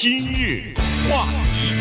[0.00, 0.72] 今日
[1.10, 1.74] 话题，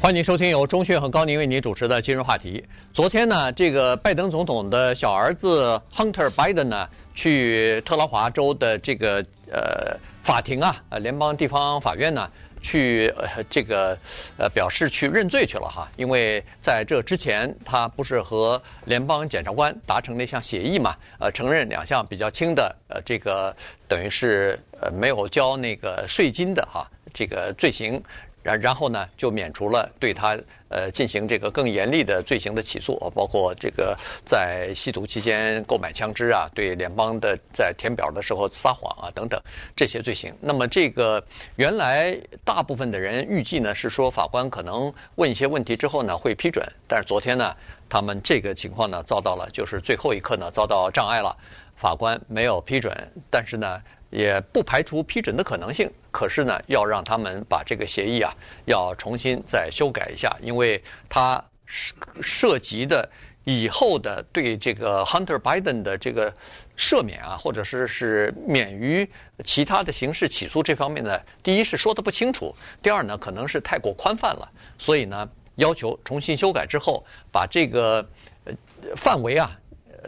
[0.00, 2.64] 欢迎收听由中讯和高宁为您主持的今日话题。
[2.92, 9.16] 昨天呢，这个拜登总统的小儿子 Hunter Biden 呢，去特拉华州的这个
[9.50, 12.30] 呃法庭啊，呃联邦地方法院呢。
[12.60, 13.96] 去呃这个
[14.36, 23.54] 呃表示去认罪去了哈，因为在这之前他不是和联邦检察官达成了一项协议嘛，呃承认两项比较轻的呃这个
[23.88, 28.02] 等于是呃没有交那个税金的哈这个罪行。
[28.42, 33.94] 然然后呢，就免除了对他呃进行这个更严厉的罪行的起诉啊，包括这个
[34.24, 39.40] 在吸毒期间购买枪支啊，对联邦的在填表的时候撒谎啊等等
[39.76, 40.34] 这些罪行。
[40.40, 41.22] 那么这个
[41.56, 47.54] 原来大部分的人预计呢是说法官可能问一些问题之后呢会批准，但是昨天呢
[47.88, 51.36] 他们这个情况呢遭到了就是最后一刻呢遭到障碍了，
[51.76, 52.96] 法官没有批准，
[53.30, 53.82] 但是呢。
[54.10, 58.34] 也不排除批准的可能性，可是呢，要让他们把这个协议啊，
[58.66, 63.08] 要重新再修改一下，因为它涉涉及的
[63.44, 66.34] 以后的对这个 Hunter Biden 的这个
[66.76, 69.08] 赦免啊，或者是是免于
[69.44, 78.04] 其他的刑事起诉这方面呢，第一是说的不清楚，第二呢，可能是太过宽泛了，所以呢，要求重新修改之后，把这个
[78.44, 78.52] 呃
[78.96, 79.56] 范围啊，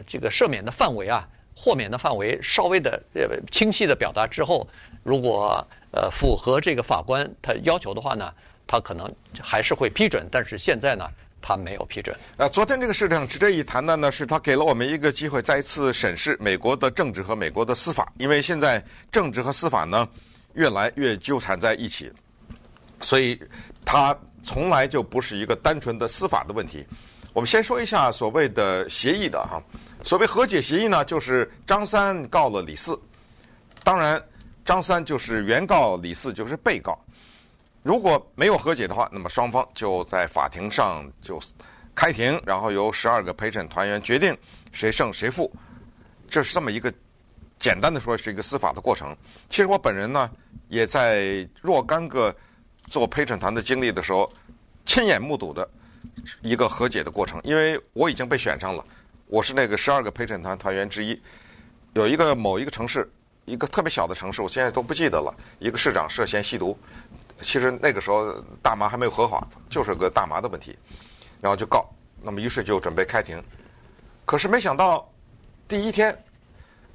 [0.05, 1.25] 这个赦免的范围啊。
[1.63, 4.67] 豁免的范围稍微的呃清晰的表达之后，
[5.01, 8.33] 如果呃符合这个法官他要求的话呢，
[8.67, 9.09] 他可能
[9.41, 10.27] 还是会批准。
[10.29, 11.09] 但是现在呢，
[11.41, 12.13] 他没有批准。
[12.35, 18.11] 呃，昨天这个事情值得一谈的呢，是他给了我们一个机会，再一次审视美国的政治和美国的司法。
[18.17, 20.05] 因为现在政治和司法呢
[20.55, 22.11] 越来越纠缠在一起，
[22.99, 23.39] 所以
[23.85, 26.85] 他从来就不是一个单纯的司法的问题。
[27.31, 29.63] 我们先说一下所谓的协议的哈。
[30.03, 32.99] 所谓和解协议呢，就是张三告了李四，
[33.83, 34.21] 当然
[34.65, 36.99] 张三就是原告，李四就是被告。
[37.81, 41.41] 如果没有和解的话，那么双方就在法庭上就
[41.95, 44.37] 开庭，然后由十二个陪审团员决定
[44.71, 45.51] 谁胜谁负。
[46.29, 46.93] 这是这么一个
[47.57, 49.15] 简单的说，是一个司法的过程。
[49.49, 50.29] 其实我本人呢，
[50.67, 52.35] 也在若干个
[52.89, 54.31] 做陪审团的经历的时候，
[54.85, 55.69] 亲眼目睹的
[56.41, 58.85] 一个和解的过程，因为我已经被选上了。
[59.33, 61.19] 我是那个十二个陪审团团员之一，
[61.93, 63.11] 有一个某一个城市，
[63.45, 65.35] 一个特别小的城市，我现在都不记得了。
[65.57, 66.77] 一个市长涉嫌吸毒，
[67.41, 70.77] 其实那个时候大麻还没有合法，就是个大麻的问题，
[71.41, 71.83] 然后就告，
[72.21, 73.41] 那么于是就准备开庭，
[74.23, 75.11] 可是没想到
[75.67, 76.15] 第一天，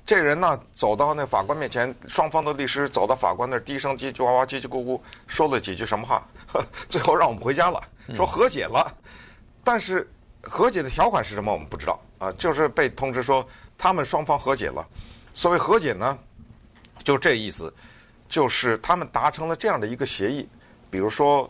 [0.07, 6.25] 这人呢走到那法官面前，双方的律师走到法官那儿，低声叽叽哇哇叽叽咕咕说了几句什么话，
[6.89, 7.83] 最后让我们回家了，
[8.15, 8.97] 说和解了，
[9.65, 10.09] 但是。
[10.41, 11.53] 和解的条款是什么？
[11.53, 13.47] 我们不知道啊，就是被通知说
[13.77, 14.87] 他们双方和解了。
[15.35, 16.19] 所谓和解呢，
[17.05, 17.73] 就这意思，
[18.29, 20.49] 就是他们达成了这样的一个协议。
[20.91, 21.49] 比如说，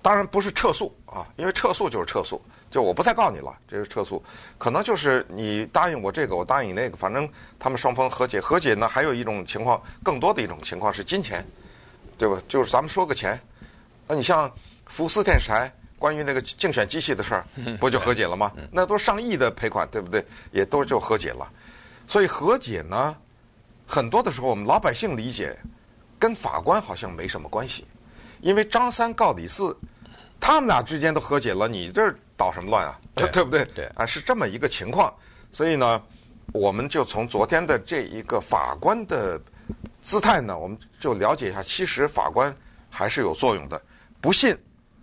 [0.00, 4.22] 当然不是撤诉啊，因为撤诉就是撤诉，就我不再告你了，这是撤诉。
[4.56, 7.28] 可能就是你答应我这个，我答应你那个，反正
[7.58, 8.40] 他们双方和解。
[8.40, 11.46] 和解呢，还有一种情况，更多的一种情况是金钱，
[12.16, 12.40] 对吧？
[12.48, 13.38] 就是咱们说个钱，
[14.06, 14.50] 那你像
[14.86, 15.70] 福斯电视台。
[16.06, 17.44] 关于那个竞选机器的事儿，
[17.80, 18.52] 不就和解了吗？
[18.70, 20.24] 那都是上亿的赔款，对不对？
[20.52, 21.50] 也都就和解了。
[22.06, 23.12] 所以和解呢，
[23.84, 25.58] 很多的时候我们老百姓理解，
[26.16, 27.84] 跟法官好像没什么关系。
[28.40, 29.76] 因为张三告李四，
[30.38, 32.96] 他们俩之间都和解了，你这捣什么乱啊？
[33.16, 33.64] 对 对不对？
[33.74, 35.12] 对啊，是这么一个情况。
[35.50, 36.00] 所以呢，
[36.52, 39.40] 我们就从昨天的这一个法官的
[40.02, 42.56] 姿态呢，我们就了解一下，其实法官
[42.88, 43.82] 还是有作用的。
[44.20, 44.56] 不信。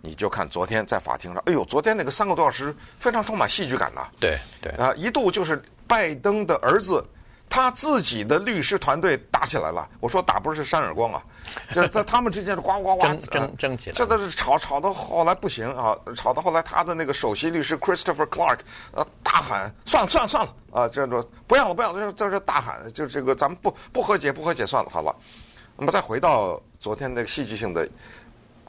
[0.04, 4.06] 你就看昨天在法庭上，哎呦，昨天那个三个多小时非常充满戏剧感呐。
[4.20, 7.02] 对对啊，一度就是拜登的儿子，
[7.48, 9.88] 他自己的律师团队打起来了。
[10.00, 11.24] 我说打不是扇耳光啊，
[11.72, 13.94] 就是在他们之间是呱呱呱争争争起来。
[13.94, 18.58] 这都是吵吵到后来不行啊，吵到后来他的那个首席律师 Christopher Clark
[18.92, 25.14] 呃大喊算了算了算了啊，这种不要了不要了，这这这大喊就这个咱们不不和解不和解算了好了。
[25.76, 27.88] 那么再回到昨天那个戏剧性的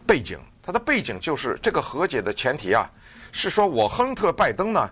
[0.07, 0.39] 背景。
[0.65, 2.89] 它的背景就是这个和解的前提啊，
[3.31, 4.89] 是说我亨特拜登呢，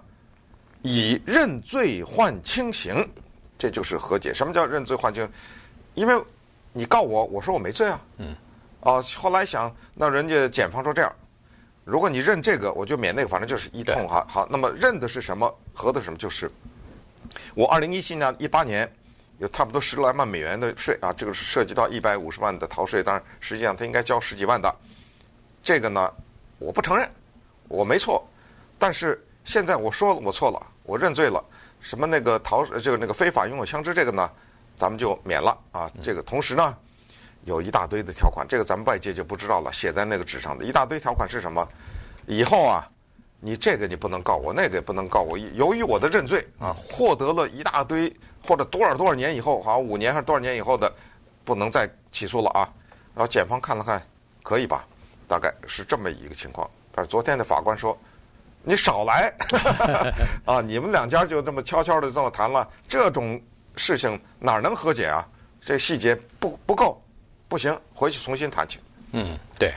[0.84, 3.10] 以认罪换轻刑，
[3.58, 4.32] 这就是和解。
[4.32, 5.28] 什么叫认罪换轻？
[5.96, 6.24] 因为
[6.72, 8.00] 你告我，我说我没罪啊。
[8.20, 8.36] 嗯。
[8.82, 11.12] 啊，后来想，那人家检方说这样，
[11.86, 14.24] 如果你认这个，我就免那个，反正就是一通哈。
[14.30, 15.52] 好，那么认的是什么？
[15.74, 16.20] 和的什么？
[16.20, 16.52] 就是
[17.56, 18.88] 我二零一七年、一八年
[19.40, 24.72] 有差不多十来万美元的税啊，这个是涉及到一百五十万的逃税，当然实际上他应该交十几万的。
[25.64, 26.14] 这个呢，
[26.60, 27.10] 我不承认，
[27.70, 28.28] 我没错，
[28.78, 31.44] 但是现在我说我错了，我认罪了。
[31.80, 34.30] 什么那个逃，这个那个非法拥有枪支这个呢，
[34.78, 35.90] 咱们就免了啊。
[36.02, 36.78] 这个同时呢，
[37.46, 39.72] 有一大堆的条款，这个咱们外界就不知道了。
[39.72, 41.68] 写在那个纸上的一大堆条款是什么？
[42.26, 42.90] 以后啊，
[43.40, 45.38] 你这个你不能告我，那个也不能告我。
[45.38, 48.14] 由于我的认罪啊，获得了一大堆
[48.46, 50.90] 或者多少多少年以后，好像五年还是多少年以后的，
[51.44, 52.68] 不能再起诉了啊。
[53.14, 54.02] 然后检方看了看，
[54.42, 54.86] 可以吧？
[55.28, 56.70] 大概是这么一个情况。
[56.92, 57.98] 但是昨天的法官说，
[58.64, 59.34] 你少来
[60.46, 60.62] 啊！
[60.62, 63.42] 你们两家就这么悄悄的这么谈了，这种
[63.76, 65.28] 事情哪能和解啊？
[65.66, 67.00] 这细节不不够。
[67.50, 68.80] 不行，回去重新谈去。
[69.12, 69.72] 嗯，对，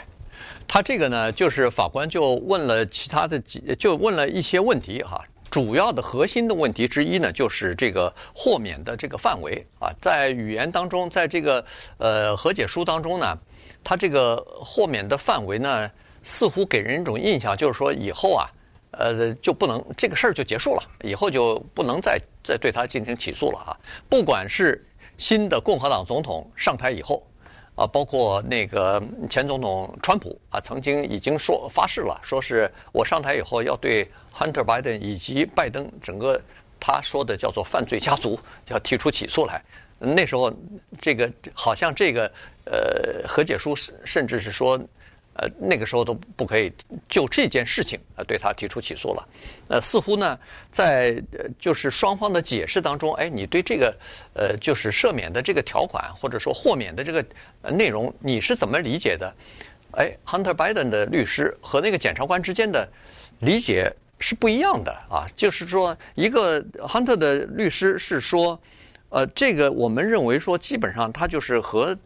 [0.66, 5.22] 他这个呢，就是法官就问了其他的几，就问了一些问题哈。
[5.50, 11.62] 主要的核心的问题之一呢，就是这个豁免的这个范围啊，在语言当中，在这个
[11.98, 13.38] 呃和解书当中呢，
[13.86, 15.88] 他这个豁免的范围呢，
[16.24, 18.50] 似乎给人一种印象，就是说以后啊，
[18.90, 23.70] 呃，就不能这个事儿就结束了，以后就不能再再对他进行起诉了啊。
[24.08, 24.84] 不管是
[25.16, 27.24] 新的共和党总统上台以后。
[27.76, 36.40] 啊，包括那个前总统川普啊，曾经已经说发誓了，说是我上台以后要对 Hunter Biden 以及拜登整个
[36.80, 39.62] 他说的叫做犯罪家族要提出起诉来。
[39.98, 40.52] 那时候，
[41.00, 42.31] 这个好像这个
[42.64, 44.81] 呃和解书甚至是说。
[45.38, 46.72] 呃，那个时候都不可以
[47.10, 49.28] 就这件事情呃对他提出起诉了。
[49.69, 50.38] 呃，似乎呢，
[50.70, 53.94] 在呃就是双方的解释当中，哎，你对这个
[54.32, 57.22] 呃就是赦免的这个条款或者说豁免的这个
[57.70, 59.31] 内容，你是怎么理解的？
[59.90, 62.88] 哎，Hunter Biden 的律师和那个检察官之间的
[63.40, 63.84] 理解
[64.19, 65.28] 是不一样的啊。
[65.37, 68.58] 就是说，一个 Hunter 的律师是说，
[69.16, 71.96] 呃，这个我们认为说，基本上它就是和。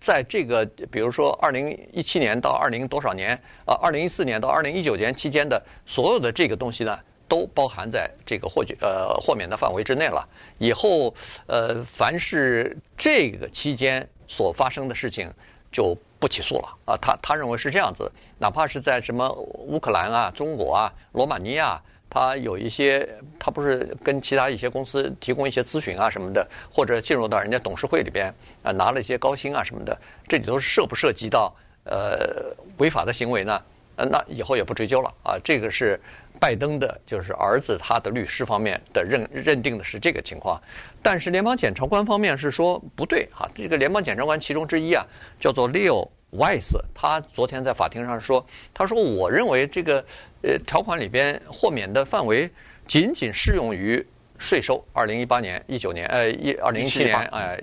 [0.00, 10.26] 在这个，比如说，二零一七年到二零多少年，啊，二零一四年到二零一九年期间的所有的这个东西呢，都包含在这个获决呃豁免的范围之内了。
[10.56, 11.14] 以后，
[11.46, 15.30] 呃，凡是这个期间所发生的事情，
[15.70, 16.96] 就不起诉了啊。
[16.96, 21.78] 他他认为是这样子，哪怕是在什么乌克兰啊、中国啊、罗马尼亚。
[22.10, 23.08] 他有一些，
[23.38, 28.34] 他不是跟其他一些公司提供一些咨询啊什么的，或者进入到人家董事会里边
[28.64, 29.96] 啊拿了一些高薪啊什么的，
[30.26, 31.54] 这里头涉不涉及到
[31.84, 33.62] 呃违法的行为呢？
[33.94, 35.38] 呃，那以后也不追究了啊。
[35.44, 36.00] 这个是
[36.40, 40.60] 拜登的，就是儿子他的律师方面的认认定的是这个情况，
[41.02, 43.48] 但是联邦检察官方面是说不对哈。
[43.54, 45.06] 这个联邦检察官其中之一啊，
[45.38, 46.08] 叫做 Leo。
[46.32, 50.04] Weiss，他昨天在法庭上说：“他说，我认为这个
[50.42, 52.48] 呃条款里边豁免的范围
[52.86, 54.06] 仅仅适用于
[54.40, 54.82] 税收。
[54.94, 57.60] 二零一八年、一九年，呃，一二零一七年，哎，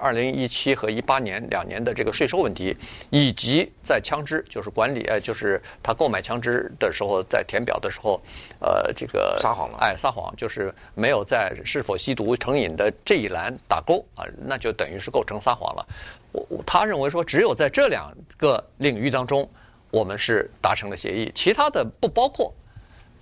[0.00, 2.76] 二零一七和一八年两年的这个税收问题，
[3.10, 8.20] 以及在枪支就是管理，呃，就是他购买枪支的时候，在填表的时候，
[8.58, 15.86] 呃，这个撒谎了，哎，撒谎就是没有在是否吸毒成瘾的这一栏打勾啊，那就等于是构成撒谎了。”
[16.32, 19.48] 我他认为说，只有在这两个领域当中，
[19.90, 22.52] 我们是达成了协议，其他的不包括。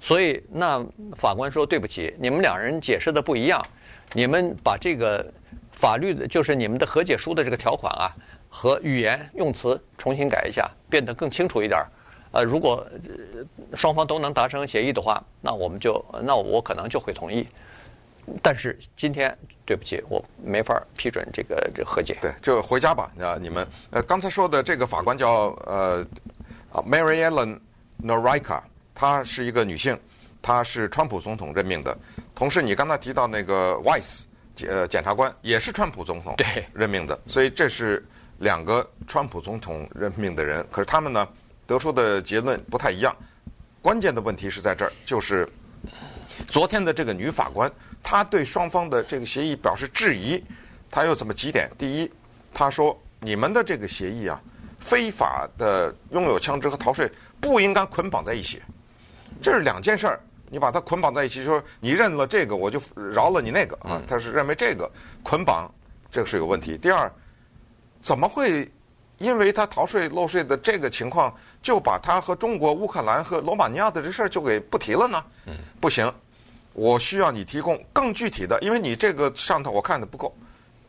[0.06, 0.84] 所以，那
[1.16, 3.58] 法官说：“对不起，你们两人解释的不一样，
[4.12, 5.24] 你们把这个
[5.72, 8.12] 法律的，就是你们的和解书的这个条款啊，
[8.50, 11.82] 和语言用词重新改一下，变得更清楚一点。
[12.32, 12.86] 呃，如果
[13.74, 17.48] 双方都能达成协议的话，那我们就，那我可能就会同意。”
[18.42, 19.34] 但是今天，
[19.64, 22.16] 对不起，我没法批准这个这个和解。
[22.20, 23.38] 对，就回家吧啊！
[23.40, 26.06] 你们呃，刚才说的这个法官叫呃
[26.72, 27.58] 啊 Mary Ellen
[28.02, 28.60] Noreika，
[28.94, 29.98] 她是一个女性，
[30.40, 31.96] 她是川普总统任命的。
[32.34, 34.22] 同时，你刚才提到那个 Weiss
[34.66, 36.36] 呃检察官也是川普总统
[36.72, 38.06] 任命的，所以这是
[38.38, 40.64] 两个川普总统任命的人。
[40.70, 41.28] 可是他们呢
[41.66, 43.14] 得出的结论不太一样。
[43.82, 45.48] 关键的问题是在这儿，就是
[46.48, 47.70] 昨天的这个女法官。
[48.02, 50.42] 她对双方的这个协议表示质疑，
[50.90, 52.10] 她有怎么几点：第一，
[52.52, 54.40] 她说你们的这个协议啊，
[54.78, 57.10] 非法的拥有枪支和逃税
[57.40, 58.62] 不应该捆绑在一起，
[59.44, 60.18] 这是两件事儿。
[60.48, 64.00] 你把它捆绑在一起，就是说你认了这个，我就饶了你那个啊。
[64.06, 64.90] 他是认为这个
[65.22, 65.70] 捆绑
[66.10, 66.78] 这个是有问题。
[66.78, 67.10] 第二，
[68.00, 68.70] 怎么会
[69.18, 75.22] 因为他逃税漏税的这个情况，就把他和中国、乌克兰和罗马尼亚的这事儿就给不提了呢？
[75.80, 76.10] 不行。
[76.72, 80.36] 我需要你提供更具体的，因为你这个上头我看的不够，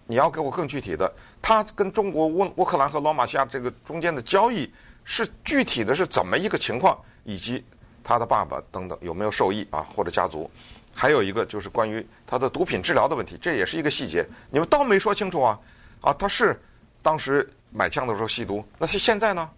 [0.05, 1.12] 你要给我更具体的。
[1.41, 4.71] 他跟中国乌乌克兰和罗马尼亚这个中间的交易
[5.03, 7.63] 是具体的是怎么一个情况，以及
[8.05, 10.50] 他的爸爸等等有没有受益啊，或者家族。
[10.93, 15.59] 还有一个就是关于他的毒品治疗的问题，这也是一个细节，你们都没说清楚啊。
[16.00, 16.57] 啊，他是
[17.01, 19.50] 当时买枪的时候吸毒，那是现在呢？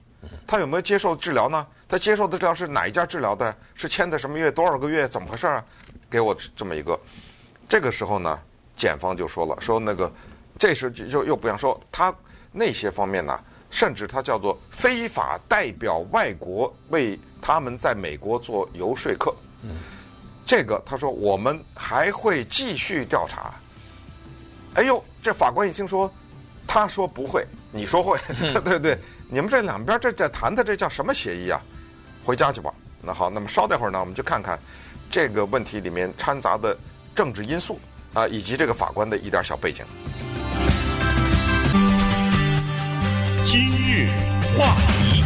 [0.47, 1.67] 他有没有接受治疗呢？
[1.87, 3.55] 他接受的治疗是哪一家治疗的？
[3.75, 4.49] 是签的什么约？
[4.49, 5.07] 多少个月？
[5.07, 5.63] 怎么回事啊？
[6.09, 6.99] 给我这么一个，
[7.69, 8.39] 这个时候呢，
[8.75, 10.11] 检方就说了，说那个，
[10.57, 12.13] 这时候就又不想说他
[12.51, 13.39] 那些方面呢，
[13.69, 19.33] 甚至他叫做非法代表外国为他们在美国做游说客。
[19.63, 19.77] 嗯，
[20.45, 23.51] 这个他说我们还会继续调查。
[24.75, 26.11] 哎呦，这法官一听说，
[26.67, 28.97] 他说不会，你说会，嗯、 对对？
[29.29, 31.59] 你们这两边这在谈的这叫什么协议啊？
[32.23, 32.73] 回家去吧。
[33.01, 34.59] 那好，那么稍待会儿呢，我们就看看
[35.09, 36.77] 这个问题里面掺杂的
[37.15, 37.79] 政治因素
[38.13, 39.85] 啊，以及这个法官的一点小背景。
[43.43, 44.09] 今日
[44.57, 45.16] 话题，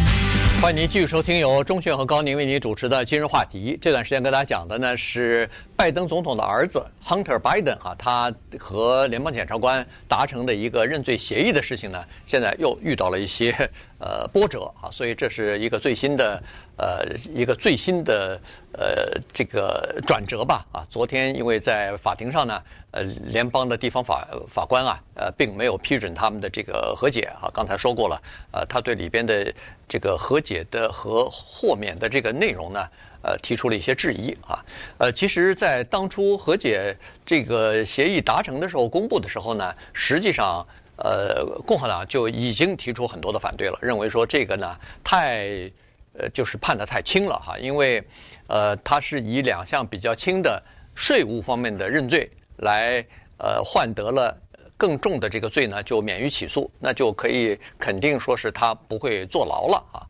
[0.62, 3.76] 欢迎您继续收听由钟讯和高宁为您主持的今日话题。
[3.82, 5.50] 这段时间跟大家讲的呢是
[5.82, 13.50] 拜登总统的儿子 Hunter Biden 哈，他和联邦检察官达成的一个认罪协议的事情呢，现在又遇到了一些
[13.98, 16.40] 呃波折啊，所以这是一个最新的。
[16.78, 18.42] 呃，一个最新的
[18.74, 22.60] 呃这个转折吧啊，昨天因为在法庭上呢，
[22.90, 27.52] 呃，联邦的地方法法官啊，呃，并没有批准他们的这个和解啊。
[27.54, 28.20] 刚才说过了，
[28.52, 29.54] 呃，他对里边的
[29.88, 32.88] 这个和解的和豁免的这个内容呢，
[33.22, 34.64] 呃，提出了一些质疑啊。
[34.98, 40.66] 呃，其实，在当初和解这个协议达成的时候，公布的时候呢，实际上，
[40.98, 45.72] 呃，共和党就已经提出很多的反对了，认为说这个呢太。
[46.14, 48.04] 呃，就是判得太轻了哈，因为，
[48.48, 50.62] 呃，他是以两项比较轻的
[50.94, 53.02] 税务方面的认罪来，
[53.38, 54.38] 呃，换得了
[54.76, 60.04] 更重的这个罪呢，就免于起诉，那就可以肯定说是他不会坐牢了啊。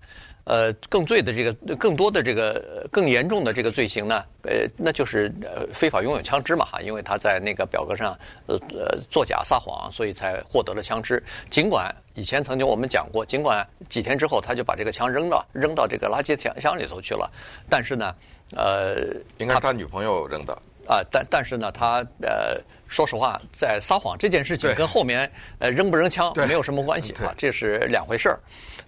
[0.43, 8.17] 呃，更罪的这个更多的这个更严重的这个罪行呢，呃，那就是呃非法拥有枪支嘛哈，因为他在那个表格上
[8.47, 11.23] 呃呃作假撒谎，所以才获得了枪支。
[11.51, 17.31] 尽管以前曾经我们讲过，尽管几天之后他就把这个枪扔到扔到这个垃圾箱箱里头去了，
[17.69, 18.15] 但是呢，
[18.55, 18.95] 呃，
[19.37, 20.53] 应该是他女朋友扔的
[20.87, 28.39] 啊，但但是呢，他呃说实话，在撒谎这件事情跟后面呃扔不扔枪没有什么关系啊，这是两回事儿。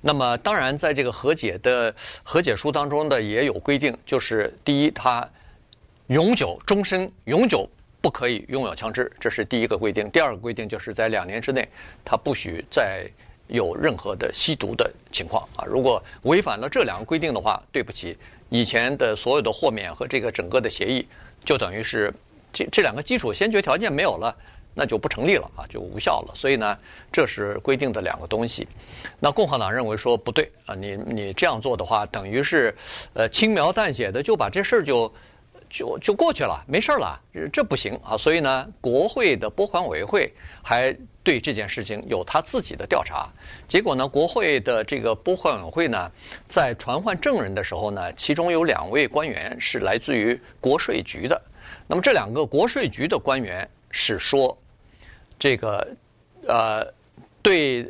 [0.06, 5.26] 那么，当然，在这个和解的和解书当中的也有规定，就是第一，他
[6.08, 7.66] 永久、终身、永久
[8.02, 10.10] 不可以拥有枪支，这是第一个规定。
[10.12, 11.66] 第二个规定就是在两年之内，
[12.04, 13.08] 他不许再
[13.48, 15.64] 有任何的吸毒的情况啊。
[15.66, 18.18] 如果违反了这两个规定的话，对不起，
[18.50, 21.08] 以前的所有的豁免和这个整个的协议，
[21.46, 22.14] 就等于是
[22.52, 24.36] 这这两个基础先决条件没有了。
[24.74, 26.34] 那就不成立了啊，就无效了。
[26.36, 26.78] 所以呢，
[27.12, 28.68] 这是规定的两个东西。
[29.20, 32.76] 那共和党认为说不对啊，你你这样做的话，等于是
[33.14, 35.14] 呃轻描淡写的就把这事儿就
[35.70, 37.20] 就就过去了，没事儿了，
[37.52, 38.18] 这不行啊。
[38.18, 43.30] 所以呢，国会的拨款委员会还对这件事情有他自己的调查。
[43.68, 46.12] 结果呢，国会的这个拨款委员会呢，
[46.48, 51.42] 在传唤证人的时候呢，其中有两位官员是来自于国税局的。
[51.88, 54.58] 那么这两个国税局的官员是说。
[55.44, 55.86] 这个，
[56.48, 56.88] 呃，
[57.42, 57.84] 对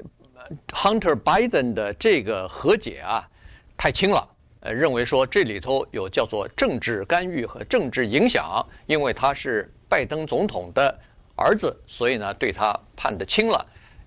[0.69, 3.29] Hunter Biden 的这个和解啊，
[3.77, 4.27] 太轻了。
[4.61, 10.99] 呃，认为说这里头有叫做政治干预和政治影响，因为他是拜登总统的
[11.35, 13.63] 儿子，所以呢对他判的轻了，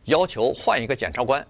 [0.07, 1.47] 要求换一个检察官，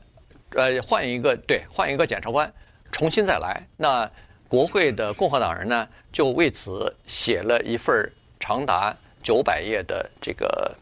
[0.51, 2.53] 呃，换一个对，换一个检察官
[2.93, 3.67] 重新再来。
[3.75, 4.07] 那
[4.49, 10.77] 国会的共和党人呢，就为此写了一份长达九百页的这个。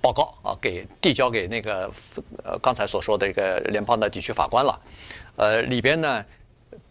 [0.00, 1.90] 报告啊，给递交给那个
[2.44, 4.80] 呃刚才所说的这个联邦的地区法官了，
[5.36, 6.24] 呃里边呢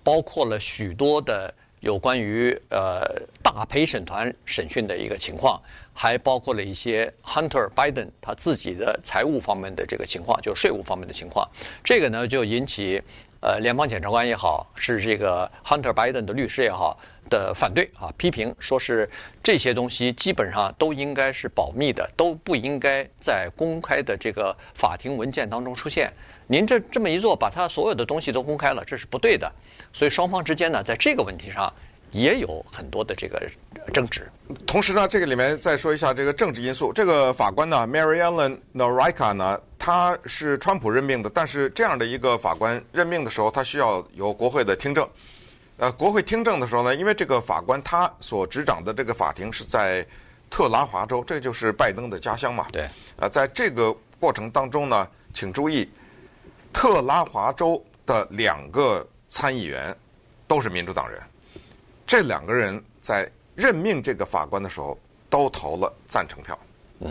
[0.03, 3.01] 包括了许多的有关于呃
[3.41, 5.62] 大陪审团审讯的一个情况，
[5.94, 11.48] 还包括了一些 Hunter Biden 他自己的财务方面的这个情况，就是税务方面的情况，
[11.84, 13.01] 这个呢就引起
[13.41, 17.00] 呃联邦检察官也好，是这个 Hunter Biden 的律师也好。
[17.29, 19.08] 的反对啊，批评说是
[19.43, 26.12] 这些东西基本上都应该是保密的，都不应该在公开的这个法庭文件当中出现。
[26.48, 29.51] 您这这么一做，把他所有的东西都公开了，这是不对的。
[29.93, 31.72] 所以双方之间呢，在这个问题上
[32.11, 33.41] 也有很多的这个
[33.93, 34.29] 争执。
[34.65, 36.91] 同时呢，这个里面再说一下这个政治因素。
[36.93, 45.07] 这个法官呢，Mary Ellen Noreika 呢，他是川普任命的，但是这样的一个法官任命的时候，他需要有国会的听证。
[45.77, 50.05] 呃，国会听证的时候呢，因为这个法官他所执掌的这个法庭是在
[50.49, 52.67] 特拉华州，这就是拜登的家乡嘛。
[52.71, 52.89] 对。
[53.17, 55.89] 呃，在这个过程当中呢，请注意，
[56.73, 59.95] 特拉华州的两个参议员
[60.47, 61.21] 都是民主党人，
[62.09, 64.99] 这两个人在任命这个法官的时候
[65.29, 66.57] 都投了赞成票，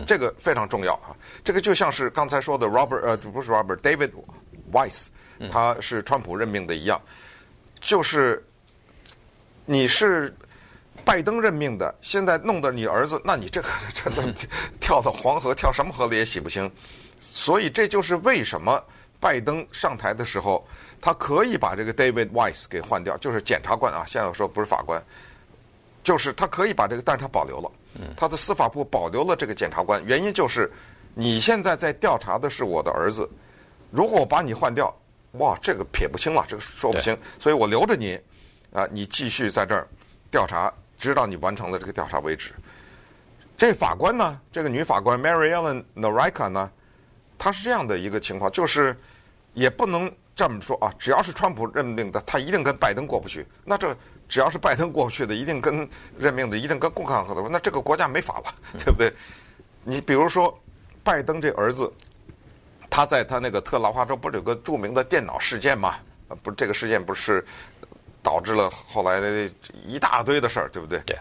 [0.05, 1.15] 这个非常重要啊。
[1.41, 4.11] 这个就像是刚才说的 Robert 呃，不是 Robert，David
[4.73, 5.07] Weiss，
[5.49, 7.01] 他是川普任命的一样，
[7.79, 8.45] 就是。
[9.71, 10.35] 你是
[11.05, 14.33] 拜登任命的，现在弄得你儿子，那你这个真的
[14.79, 16.67] 跳到黄河，跳什么河里也洗不清。
[17.19, 18.83] 所以这就是为什么
[19.19, 20.67] 拜登上台的时候，
[21.01, 25.01] 他可以把这个 David Weiss 给换掉，就是检察官啊，现在说不是法官，
[26.03, 27.71] 就是他可以把这个，但是他保留了，
[28.15, 30.71] 他的司法部保留了这个检察官，原因就是
[31.13, 33.29] 你现在在调查的是我的儿子，
[33.91, 34.93] 如果我把你换掉，
[35.33, 38.19] 哇，这个撇不清了，这个说不清，所以我留着你，
[38.73, 39.87] 啊，你继续在这儿
[40.31, 42.51] 调查，直到你完成了这个调查为止。
[43.57, 46.71] 这法官呢，这个女法官 Mary Ellen Noreika 呢，
[47.37, 48.97] 她是这样的一个情况，就是
[49.53, 50.09] 也不能
[50.39, 53.45] 这么说啊，只要是川普任命的，他一定跟拜登过不去。
[53.65, 53.93] 那这
[54.29, 55.85] 只要是拜登过不去的，一定跟
[56.17, 58.45] 任命的，一定跟共和党合作，那这个国家没法了，
[58.79, 59.13] 对不对？
[59.83, 60.57] 你比如说，
[61.03, 61.91] 拜登这儿子，
[62.89, 65.97] 他在他那个特拉华州不是有个著名的电脑事件吗？
[66.41, 67.45] 不是这个事件不是
[68.23, 69.51] 导致了后来的
[69.85, 71.01] 一大堆的事儿，对不对？
[71.05, 71.19] 对。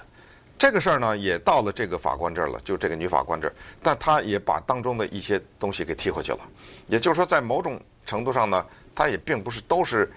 [0.56, 6.38] 这个事儿呢，也到了这个法官这儿了，就这个女法官这儿，但她也把当中的一些东西给踢回去了。
[6.86, 8.64] 也就是说，在某种程度上呢，
[8.98, 10.12] 她也并不是都是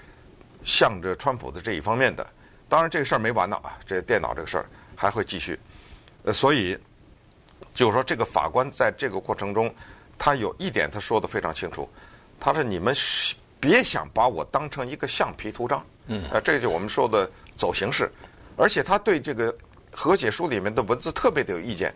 [0.63, 2.25] 向着川普的这一方面的。
[2.67, 5.59] 当然，这个事儿没完呢啊，这电脑这个事儿还会继续。
[6.23, 6.75] 呃，所以
[7.75, 9.71] 就是说，这个法官在这个过程中，
[10.17, 11.87] 他有一点他说的非常清楚，
[12.39, 12.91] 他说：“你们
[13.59, 18.11] 别想把我当成一个橡皮图章。”嗯，啊，这个就我们说的走形式，
[18.57, 19.55] 而且他对这个。
[19.93, 21.93] 和解书里面的文字特别的有意见，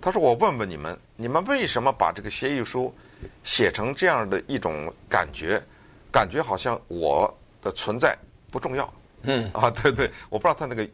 [0.00, 2.92] 他说：“我问问你们，你们为什么把这个协议书
[3.44, 5.62] 写成这样的一种感觉？
[6.10, 8.16] 感觉好像我的存在
[8.50, 10.88] 不重要。”嗯，啊，对对，我不知道他那个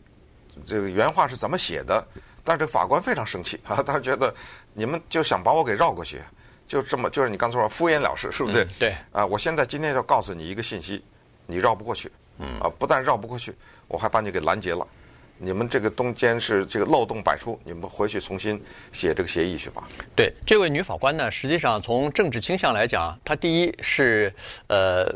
[0.66, 2.04] 这个原话是怎么写的，
[2.42, 4.34] 但是这个法官非常生气啊，他觉得
[4.72, 6.20] 你们就想把我给绕过去，
[6.66, 8.64] 就这么就是你刚才说敷衍了事，是不是？
[8.64, 8.96] 嗯，对。
[9.12, 11.04] 啊，我现在今天就告诉你一个信息，
[11.46, 12.10] 你绕不过去。
[12.38, 12.58] 嗯。
[12.58, 13.54] 啊，不但绕不过去，
[13.86, 14.84] 我还把你给拦截了。
[15.38, 18.60] 你们这个中间是这个漏洞百出，你们回去重新
[18.92, 19.86] 写这个协议去吧。
[20.14, 24.32] 对，这位女法官呢，实际上从政治倾向来讲，她第一是
[24.68, 25.12] 呃，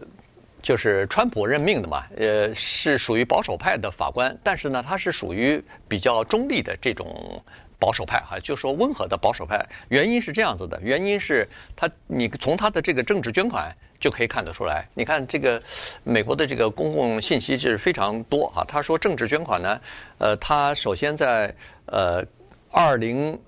[0.62, 7.42] 就是川普任命的嘛，呃，是属于保守派的法官，但是呢，她是属于比较中立的这种。
[7.80, 14.88] 保守派哈，就说温和的保守派，原因是这样子的，原因是他，你从他的这个政治捐款就可以看得出来。
[14.94, 15.62] 你看这个
[16.02, 18.64] 美国的这个公共信息是非常多啊。
[18.66, 19.80] 他说政治捐款呢，
[20.18, 21.54] 呃，他首先在
[21.86, 22.24] 呃
[22.72, 23.38] 二零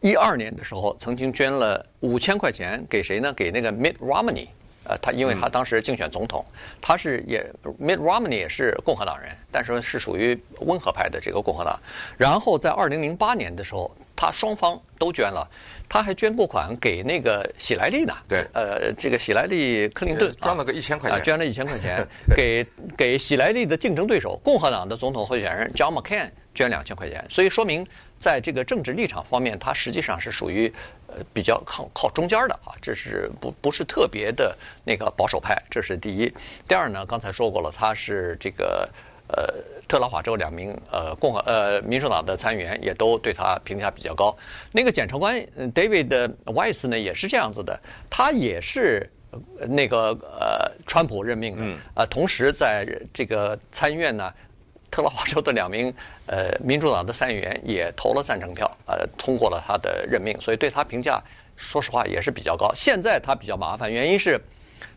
[0.00, 3.32] 一二年的时候曾经捐了五千块钱给谁呢？
[3.34, 4.46] 给那个 Mitt Romney。
[4.88, 6.44] 呃，他因为他当时竞选总统，
[6.80, 7.44] 他是也
[7.80, 11.78] Mitt Romney 也是共和党人，但是是属于温和派的这个共和党。
[12.16, 15.46] 然后在二零零八年的时候，他双方都捐了，
[15.88, 18.14] 他还捐过款给那个喜来利呢。
[18.28, 27.86] 对，呃，这个喜来利克林顿捐了个一千块钱，啊，捐了一千块钱 给给喜来利的竞争对手共和党的总统候选人 John McCain 捐两千块钱，所以说明
[28.18, 30.72] 在这个政治立场方面，他实际上是属于
[31.08, 31.14] 呃。
[31.32, 36.32] 比较靠靠中间的啊，这是不不是特别的那个保守派，这是第一。
[36.68, 38.88] 第二呢，刚才说过了，他是这个
[39.28, 39.54] 呃
[39.88, 44.36] 特拉华州两名呃共和呃民主党的参议员也都对他评价比较高。
[44.72, 45.34] 那个检察官
[45.74, 49.10] David Weiss 呢也是这样子的，他也是
[49.68, 54.32] 那个呃川普任命的，啊、呃，同时在这个参议院呢。
[54.96, 55.92] 特拉华州的两名
[56.24, 61.22] 呃民主党的参议员也投了赞成票，呃，通过了他的任命，所以对他评价，
[61.54, 62.72] 说实话也是比较高。
[62.74, 64.40] 现在他比较麻烦，原因是，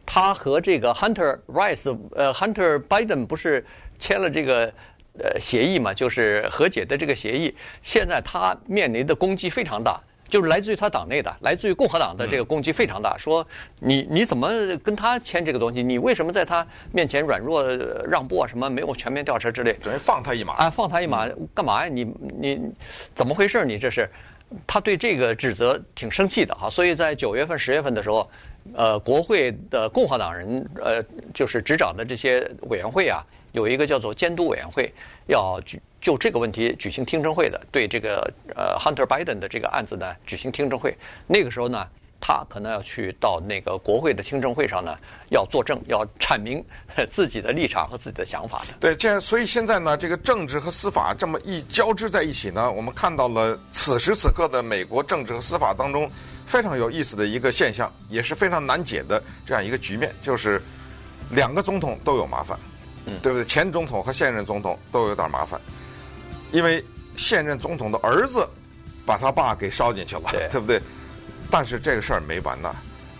[0.06, 3.66] 他和这个 Hunter Rice 呃 Hunter Biden 不是
[3.98, 4.74] 签了这个
[5.22, 10.00] 呃协议嘛，就是和解的这个协议，现在他面临的攻击非常大。
[10.30, 13.46] 就是来自于他党内的，来自于共和党的这个攻击非常大，说
[13.80, 15.82] 你你怎么跟他签这个东西？
[15.82, 17.64] 你为什么在他面前软弱
[18.08, 18.48] 让步啊？
[18.48, 19.74] 什么没有全面调查之类？
[19.84, 20.70] 等于放他一马啊！
[20.70, 21.90] 放他一马干嘛呀？
[21.90, 22.06] 你
[22.40, 22.62] 你
[23.14, 23.66] 怎么回事？
[23.66, 24.10] 你这是？
[24.66, 26.70] 他对这个指责挺生气的哈。
[26.70, 28.28] 所以在九月份、十月份的时候，
[28.74, 34.92] 呃，国会的共和党人呃，就是执掌的这些委员会啊，有一个叫做监督委员会
[35.28, 35.82] 要举。
[36.02, 40.98] 就这个问题举行听证会的，对这个呃 Hunter Biden 的这个案子呢举行听证会。
[41.28, 41.86] 那个时候呢，
[42.22, 44.98] 他可能要去到那个国会的听证会上呢，
[45.30, 46.64] 要作证，要阐明
[47.12, 48.68] 自己的立场和自己的想法的。
[48.80, 56.10] 对，这所以现在呢，这个政治和司法这么一交织在一起呢，我们看到了此时此刻的美国政治和司法当中
[56.46, 60.62] 非常有意思的一个现象，也是非常难解的这样一个局面，就是
[61.32, 62.58] 两个总统都有麻烦，
[63.22, 63.46] 对不对？
[63.46, 65.60] 前总统和现任总统都有点麻烦。
[66.52, 66.84] 因为
[67.16, 68.48] 现任总统的儿子
[69.06, 70.82] 把他爸给烧进去了，对， 对不对？
[71.52, 72.76] 但是这个事儿没完呢，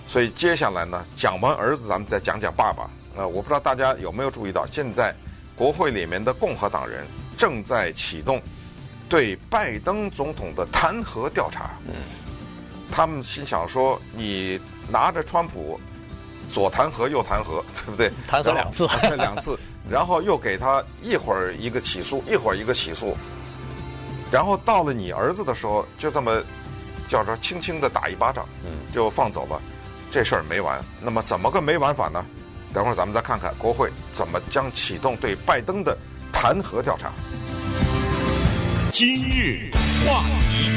[0.08, 2.90] 所以接下来呢，讲完儿子，咱们再讲讲爸爸。
[3.16, 5.14] 呃，我不知道大家有没有注意到，现在
[5.56, 7.06] 国会里面的共和党人
[7.38, 8.42] 正在启动
[9.10, 11.72] 对拜登总统的弹劾调查。
[11.88, 11.94] 嗯，
[12.92, 14.60] 他们心想说，你
[14.92, 15.80] 拿着川普
[16.52, 18.12] 左弹劾右弹劾， 对不对？
[18.28, 19.58] 弹劾两次， 两次，
[19.90, 23.16] 然后又给他一会儿一个起诉，一会儿一个起诉，
[24.32, 26.42] 然后到了你儿子的时候，就这么
[27.08, 29.62] 叫着轻轻的打一巴掌，嗯，就放走了，
[30.12, 30.80] 这事儿没完。
[31.02, 32.26] 那么怎么个没完法呢？
[32.72, 35.98] 等会儿咱们再看看国会怎么将启动对拜登的
[36.32, 37.12] 弹劾调查。
[38.92, 39.72] 今日
[40.06, 40.70] 话题，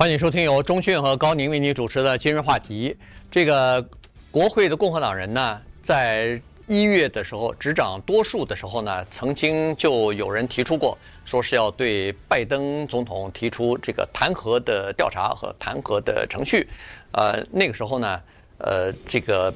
[0.00, 2.96] 欢迎收听由中讯和高宁为你主持的今日话题。
[3.30, 3.86] 这个
[4.30, 16.66] 国会的共和党人呢，在一月的时候执掌多数的时候呢，曾经就有人提出过，说是要对拜登总统提出这个弹劾的调查和弹劾的程序。
[17.12, 18.22] 呃，那个时候呢，
[18.56, 19.52] 呃，这个。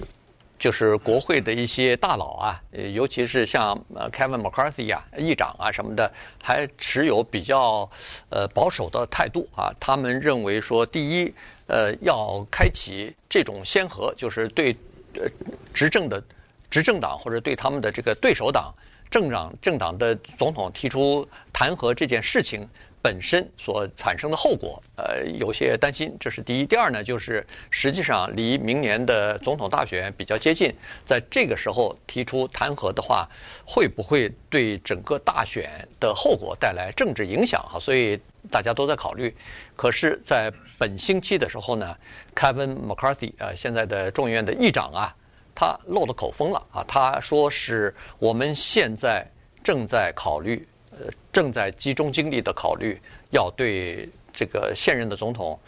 [0.59, 2.62] 就是国会的一些大佬啊，
[2.95, 6.11] 尤其是像呃 Kevin McCarthy 啊，议长啊什么的，
[6.43, 7.88] 还持有比较
[8.31, 9.71] 呃保守的态度啊。
[9.79, 11.35] 他们认为说，第一，
[11.67, 14.75] 呃，要开启这种先河，就是对
[15.14, 15.23] 呃
[15.75, 16.23] 执政的
[16.71, 18.73] 执政党或者对他们的这个对手党
[19.11, 22.67] 政党政党的总统提出弹劾这件事情。
[23.05, 26.64] 本身所产生的后果，呃，有些担心，这是第一。
[26.64, 30.73] 第二呢，就是实际上离明年的总统大选比较接近，
[31.05, 33.29] 在这个时候提出弹劾的话，
[33.62, 37.62] 会不会对整个大选的后果带来政治影响？
[37.69, 38.19] 哈，所以
[38.51, 39.37] 大家都在考虑。
[39.77, 41.95] 可是，在本星期的时候呢
[42.35, 45.14] ，Kevin McCarthy 啊，现在的众议院的议长啊，
[45.55, 49.31] 他漏了口风了啊，他说是我们现在
[49.62, 50.67] 正在考虑。
[51.33, 55.59] 正在集中精力的考虑，要对这个现任的总统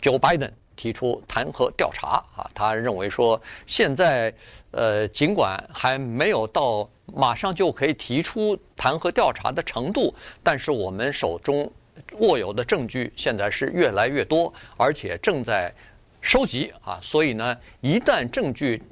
[0.00, 2.50] Joe Biden 提出弹劾调查啊。
[2.54, 4.32] 他认为说，现在
[4.72, 11.70] 呃，尽管还没有到马上就可以提出弹劾调查的程度，但是我们手中
[12.18, 15.72] 握有的证据现在是越来越多，而且正在
[16.20, 17.00] 收集啊。
[17.02, 18.82] 所以呢，一旦证据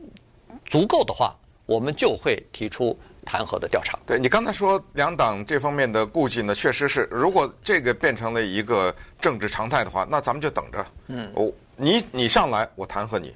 [0.64, 2.98] 足够的话，我们就会提出。
[3.24, 10.86] 弹劾的调查，对，你刚才说两党这方面的顾忌呢，确实是，如果这个变成了一个政治常态的话，那咱们就等着。
[11.08, 13.30] 嗯，我你你上来，我弹劾你；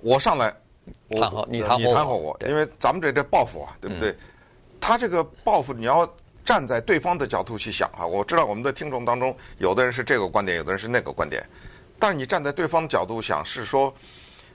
[0.00, 0.54] 我上来，
[1.08, 2.38] 我弹劾你，弹劾我。
[2.46, 4.10] 因为咱们这这报复啊，对不对？
[4.10, 4.18] 嗯、
[4.80, 6.08] 他这个报复，你要
[6.44, 8.06] 站在对方的角度去想啊。
[8.06, 11.42] 我知道我们的听众当中，有的人是这个观点，有的人是那个观点，
[11.98, 13.92] 但是你站在对方的角度想，是说。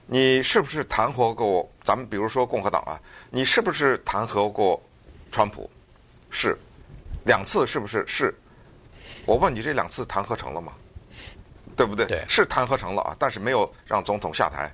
[0.06, 2.08] 你是不是弹劾过咱们？
[2.08, 4.80] 比如说共和党啊，你是不是弹劾过
[5.32, 5.68] 川普？
[6.30, 6.56] 是，
[7.24, 8.06] 两次是不是？
[8.06, 8.32] 是。
[9.24, 10.72] 我问你，这两次弹劾成了吗？
[11.76, 12.06] 对不对？
[12.06, 12.24] 对。
[12.28, 14.72] 是弹劾成了啊，但是没有让总统下台。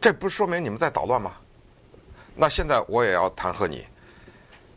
[0.00, 1.32] 这不是说明你们在捣乱吗？
[2.36, 3.84] 那现在我也要弹劾你。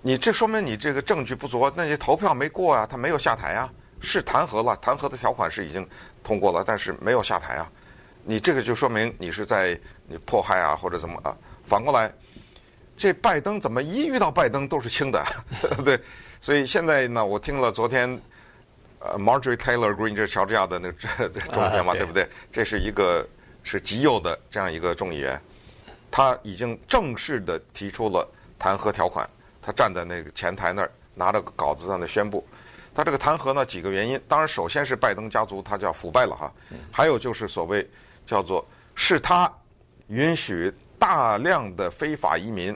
[0.01, 3.71] 你这说明你这个证据不足，那你投票没过啊，他没有下台啊。
[4.01, 5.87] 是弹劾了，弹劾的条款是已经
[6.23, 7.71] 通过了，但是没有下台啊。
[8.27, 11.37] 你这个就说明你是在你迫害啊，或者怎么啊？
[11.67, 12.11] 反过来，
[12.97, 15.23] 这拜登怎么一遇到拜登都是轻的，
[15.85, 15.99] 对？
[16.41, 18.19] 所以现在呢，我听了昨天
[18.97, 22.27] 呃 Marjorie Taylor Greene 这乔治亚的那个众议员嘛，对不对？
[22.51, 23.27] 这是一个
[23.63, 25.39] 是极右的这样一个众议员，
[26.09, 29.29] 他已经正式的提出了弹劾条款，
[29.61, 32.43] 他站在那个前台那儿拿着稿子在那宣布，
[32.95, 36.51] 他这个弹劾呢几个原因，当然首先是拜登家族他叫腐败了哈，
[36.91, 37.87] 还有就是所谓。
[38.25, 39.51] 叫做是他
[40.07, 42.75] 允许大量的非法移民，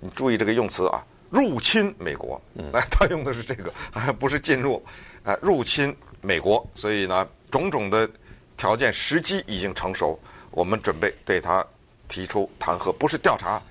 [0.00, 2.40] 你注意这个用词啊，入侵美国。
[2.72, 4.82] 哎， 他用的是这个，还 不是进入，
[5.22, 6.66] 啊，入侵美国。
[6.74, 8.08] 所以呢，种种的
[8.56, 10.18] 条件时机已经成熟，
[10.50, 11.64] 我们准备对他
[12.08, 13.62] 提出弹劾，不是调查，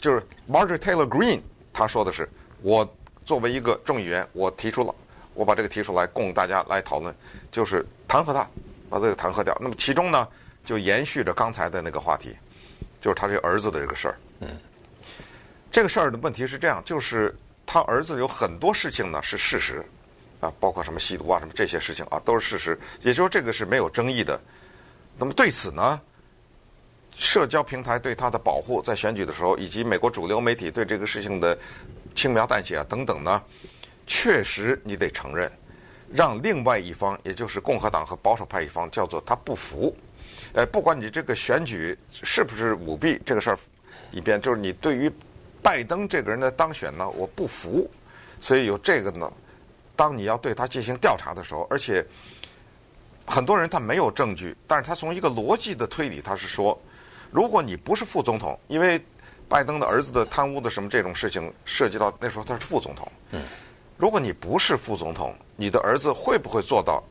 [0.00, 1.40] 就是 Marjorie Taylor Greene
[1.72, 2.28] 他说的是，
[2.62, 2.86] 我
[3.24, 4.94] 作为一个众议员，我提出了，
[5.34, 7.14] 我把这个提出来供大家来讨论，
[7.50, 8.48] 就是弹劾他，
[8.90, 9.56] 把这个弹劾掉。
[9.60, 10.26] 那么其中呢？
[10.66, 12.36] 就延续着刚才的那个话题，
[13.00, 14.18] 就是他这个儿子的这个事儿。
[14.40, 14.48] 嗯，
[15.70, 19.82] 这个事儿的问题是这样，就是他儿子有很多事情呢是事实，
[20.40, 24.38] 啊，包括什么吸毒啊什么这些事情啊都是事实，也就是说这个是没有争议的。
[25.16, 26.00] 那么对此呢，
[27.16, 31.56] 社交平台对他的保护，在选举的时候，以及美国主流媒体对这个事情的
[32.14, 33.40] 轻描淡写啊等等呢，
[34.06, 35.50] 确实你得承认，
[36.12, 39.96] 让另外一方，也就是共和党和保守派一方，叫做他不服。
[40.56, 43.58] 呃，不管你这个选举是不是舞弊，这个事儿
[44.10, 45.12] 一边，就是你对于
[45.62, 47.86] 拜登这个人的当选呢，我不服，
[48.40, 49.30] 所以有这个呢。
[49.94, 52.02] 当你要对他进行调查的时候，而且
[53.26, 56.78] 很多人他没有证据，但是他从一个逻辑的推理，他是说，
[57.30, 58.98] 如果你不是副总统，因为
[59.50, 63.44] 拜登的儿子的贪污的什么这种事情涉及到那时候他是副总统，嗯，
[63.98, 67.04] 如果你不是副总统，你的儿子会不会做到？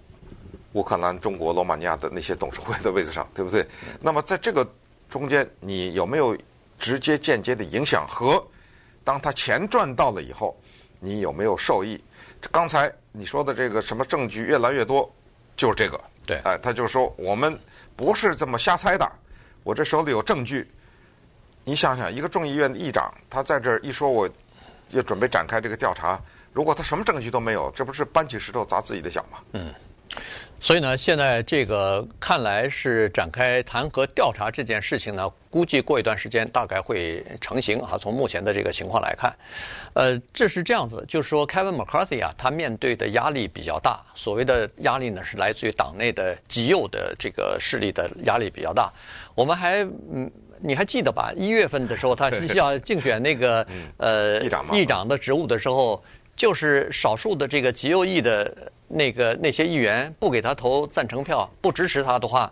[0.75, 3.65] 乌克兰、中国、罗马尼亚的那些董事会的位置上，对不对？
[4.01, 4.67] 那么在这个
[5.09, 6.37] 中间你有没有
[6.77, 8.05] 直接间接的影响？
[8.05, 8.45] 和
[9.01, 10.55] 当他钱赚到了以后，
[10.99, 12.03] 你有没有受益？
[12.51, 15.09] 刚才你说的这个什么证据越来越多，
[15.55, 15.99] 就是这个。
[16.25, 17.57] 对，哎，他就说我们
[17.95, 19.09] 不是这么瞎猜的，
[19.63, 20.69] 我这手里有证据。
[21.63, 24.29] 你想想，一个众议院的议长，他在这儿一说，我
[24.89, 26.19] 要准备展开这个调查，
[26.51, 29.37] 如果他什么证据都没有，这不是搬起石头砸自己的脚吗？
[29.53, 29.73] 嗯。
[30.59, 37.97] 所以呢，现在这个看来是展开弹劾调查这件事情呢，估计过一段时间大概会成型啊。
[38.01, 39.31] 从目前的这个情况来看，
[39.93, 44.01] 呃，这是这样子，就是说，Kevin McCarthy 啊，他面对的压力比较大。
[44.15, 48.91] 所谓的压力呢，是来自于党内的极右的这个势力的压力比较大。
[49.35, 51.31] 我们还嗯，你还记得吧？
[51.37, 56.03] 一月份的时候，他需要竞选那个呃议长议长的职务的时候，
[56.35, 58.71] 就是少数的这个极右翼的。
[58.87, 62.51] 那个那些议员不给他投赞成票，不支持他的话，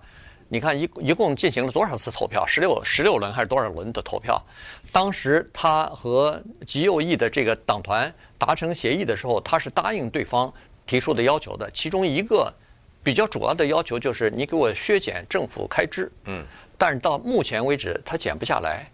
[0.49, 2.45] 你看一一共进行了多少次投票？
[2.45, 4.41] 十六十六轮还是多少轮的投票？
[4.91, 10.53] 当时他和极右翼的这个党团达成协议的时候，他是答应对方
[10.85, 11.69] 提出的要求的。
[11.71, 12.53] 其中一个
[13.03, 16.11] 比较主要的要求就是你给我削减政府开支。
[16.25, 16.43] 嗯。
[16.77, 18.85] 但是到目前为止，他减不下来。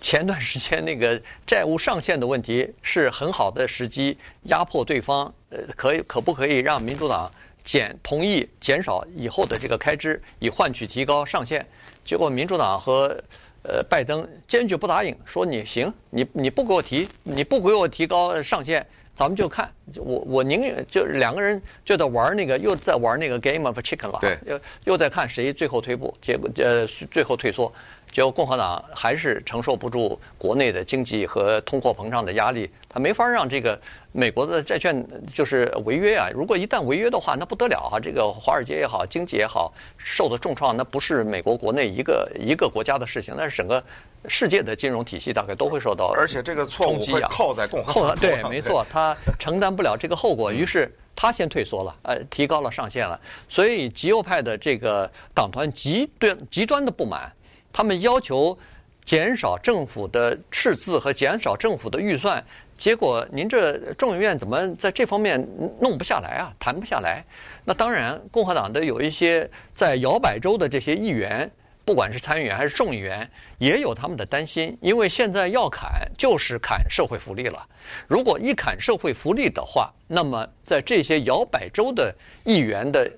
[0.00, 5.32] 前段时间那个债务上限的问题是很好的时机，压迫对方。
[5.50, 7.30] 呃，可以可不可以让民主党
[7.64, 11.66] 减同意减少以后的这个开支，以换取提高上限？
[12.04, 13.16] 结果民主党和
[13.62, 24.12] 呃拜登坚决不答应，说你行，你你不给我提，你不给我提高上限，咱们就看，我我宁愿就两个人就在玩那个，又在玩那个 game of chicken
[24.44, 27.72] 又又在看谁最后退步，结果呃最后退缩。
[28.10, 33.78] 结果共和党还是承受不住国内的经济和通货膨胀的压力，他没法让这个
[34.12, 36.28] 美国的债券就是违约啊！
[36.32, 38.00] 如果一旦违约的话，那不得了啊！
[38.00, 43.82] 这个华尔街也好，经济也好，受的重创，那不是美国国内一个一个国家的事情，那是整个
[44.26, 46.12] 世界的金融体系大概都会受到！
[46.16, 57.30] 而且这个错误会扣在共和党对， 没错，他承担不了这个后果，于是他先退缩了，呃，提高了上限了，所以极右派的这个党团极端极端的不满。
[57.78, 58.58] 他们要求
[59.04, 62.44] 减少政府的赤字和减少政府的预算，
[62.76, 65.40] 结果您这众议院怎么在这方面
[65.80, 66.52] 弄不下来啊？
[66.58, 67.24] 谈不下来。
[67.64, 71.48] 那当然，共和党的有一些在摇摆州的这些议员，
[71.84, 77.64] 不管是参议员还是众议员，也有他们的担心，因为现在要砍就是砍社会福利了。
[78.08, 82.12] 如果一砍社会福利的话，那么在这些摇摆州的
[82.42, 83.08] 议员的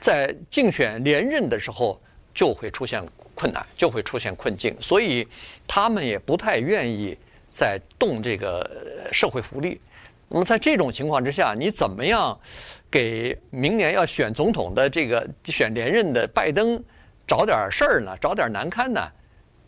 [0.00, 2.02] 在竞选连任的时候
[2.34, 3.00] 就会出现。
[3.36, 5.28] 困难就会出现困境，所以
[5.68, 7.16] 他们也不太愿意
[7.50, 8.68] 再动这个
[9.12, 9.78] 社会福利。
[10.28, 12.36] 那么在这种情况之下，你怎么样
[12.90, 16.82] 给明年要选总统的这个选连任的拜登
[17.28, 18.16] 找点事儿呢？
[18.20, 19.06] 找点难堪呢？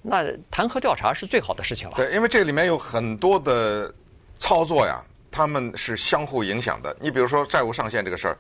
[0.03, 1.95] 那弹劾调查是最好的事情了。
[1.97, 3.93] 对，因为这里面有很多的
[4.39, 6.97] 操作呀，他们是相互影响的。
[6.99, 8.39] 你比如说债务上限这个事儿。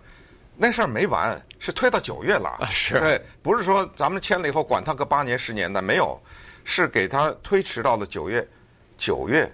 [0.60, 2.48] 那事儿没完，是推到九月了。
[2.60, 2.98] 啊，是。
[2.98, 6.20] 对，不是说咱们签了以后管他个八年十年的，没有，
[6.64, 8.46] 是给他推迟到了九月。
[8.96, 9.48] 九月，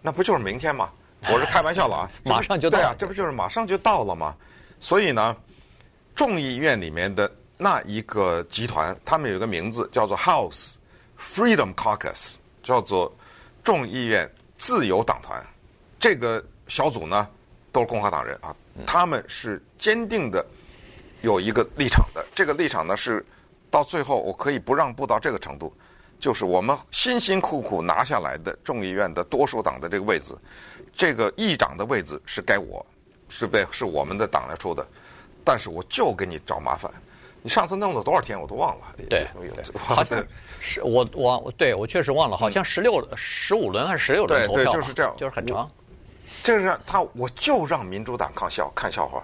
[0.00, 0.88] 那不就是明天吗？
[1.32, 2.78] 我是开玩笑了啊，马上就到。
[2.78, 4.36] 对啊，这不就是马上就到了吗？
[4.78, 5.36] 所以呢，
[6.14, 10.74] 众议院里面的那一个集团，他们有一个名字叫做 House
[11.18, 12.28] Freedom Caucus，
[12.62, 13.12] 叫做
[13.64, 15.44] 众议院自由党团。
[15.98, 17.28] 这个小组呢，
[17.72, 18.54] 都是共和党人啊。
[18.86, 20.44] 他们是坚定的
[21.22, 23.24] 有一个立场的，这个立场呢是
[23.70, 25.72] 到最后我可以不让步到这个程度，
[26.20, 30.32] 就是我们辛辛苦苦拿下来的众议院的多数党的这个位置，
[30.94, 32.84] 这个议长的位置是该我，
[33.28, 34.86] 是被是我们的党来出的，
[35.44, 36.90] 但是我就给你找麻烦。
[37.40, 38.84] 你上次弄了多少天我都忘了。
[39.08, 39.26] 对，
[39.78, 40.26] 好像
[40.60, 45.70] 是我我对我确实忘了，好像十六十五轮还是十六轮投票，对，就是这样，就是很长。
[46.42, 49.22] 这是他，我就让民主党看笑看笑话，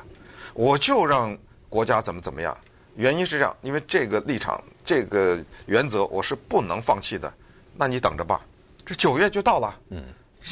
[0.52, 1.36] 我就让
[1.68, 2.56] 国家怎么怎么样。
[2.96, 7.32] 原因是这样，因为这个立场、这个原则，我是不能放弃的。
[7.74, 8.40] 那你等着吧，
[8.86, 9.76] 这九月就到了。
[9.90, 10.04] 嗯，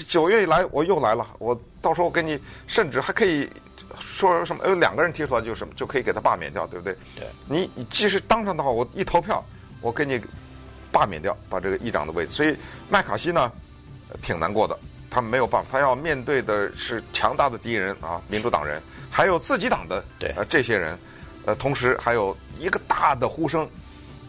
[0.09, 2.37] 九月一来我又来了，我到时候我给你，
[2.67, 3.49] 甚至还可以
[4.01, 4.67] 说什么？
[4.67, 6.97] 有两个人提出来就什么，就可以给他罢免掉，对不对？
[7.15, 7.29] 对。
[7.47, 9.45] 你你即使当上的话，我一投票，
[9.81, 10.21] 我给你
[10.91, 12.33] 罢免掉，把这个议长的位置。
[12.33, 12.57] 所以
[12.89, 13.53] 麦卡锡呢，
[14.21, 14.77] 挺难过的。
[15.13, 20.03] 他们没有办法，他要面对的是强大的敌人啊，民主党人，还有自己党的
[20.35, 20.99] 呃这些人，
[21.45, 23.69] 呃，同时还有一个大的呼声，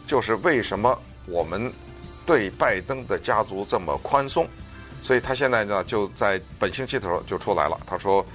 [0.06, 1.72] 就是为什么我们
[2.26, 4.46] 对拜登的家族这么宽松？
[5.02, 8.26] 所以他现在呢就在本星期的时候就出来了，他说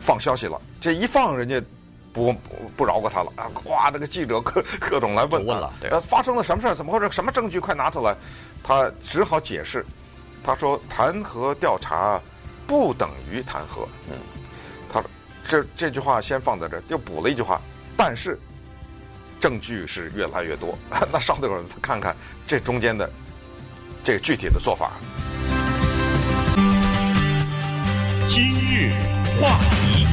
[0.00, 1.62] 放消息了，这一放人家
[2.12, 3.50] 不不不饶过他了啊！
[3.64, 6.74] 哇，这个记者各 各种来问，问了，对，呃，发生了什么事儿？
[6.74, 7.10] 怎么回事？
[7.10, 7.60] 什么证据？
[7.60, 8.14] 快拿出来！
[8.62, 9.84] 他只好解释，
[10.44, 12.20] 他说弹劾调查
[12.66, 13.86] 不等于弹劾。
[14.10, 14.16] 嗯，
[14.92, 15.02] 他
[15.48, 17.58] 这这句话先放在这，又补了一句话，
[17.96, 18.38] 但是
[19.40, 20.78] 证据是越来越多。
[21.10, 22.14] 那稍等会儿，看看
[22.46, 23.10] 这中间的
[24.04, 24.92] 这个具体的做法。
[28.28, 28.92] 今日
[29.40, 30.06] 话题，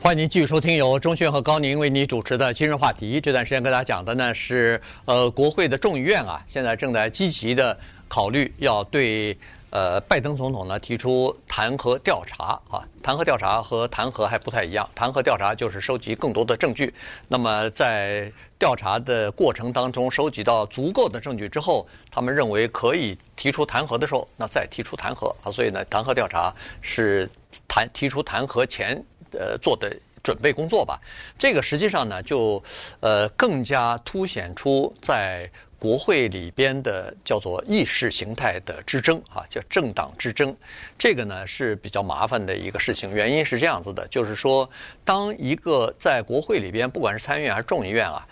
[0.00, 3.20] 欢迎您继续收听由钟迅和高宁为您主持的今日话题。
[3.20, 7.78] 这段时间跟大家讲的呢是，呃，国会的众议院啊，现在正在积极的
[8.10, 9.38] 考虑要对。
[9.72, 14.90] 呃，拜登总统呢提出弹劾调查啊，弹劾调查和弹劾还不太一样。
[14.96, 16.92] 弹劾调查就是收集更多的证据，
[17.28, 25.52] 那么在调查的过程当中收集到足够的证据之后，他们认为可以提出弹劾的时候，那再提出弹劾啊。
[25.52, 27.30] 所以呢，弹劾调查是
[27.68, 30.98] 弹提出弹劾前呃做的准备工作吧。
[31.38, 32.60] 这个实际上呢，就
[32.98, 35.48] 呃更加凸显出在。
[35.80, 40.54] 国会里边的叫做意识形态的之争啊，叫政党之争，
[40.98, 43.10] 这个呢是比较麻烦的一个事情。
[43.12, 44.68] 原因是这样子的，就是说，
[45.06, 48.24] 当一个在国会里边，不管是参议院还是众议院啊，